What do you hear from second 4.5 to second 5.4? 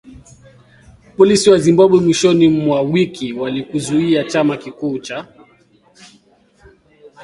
kikuu cha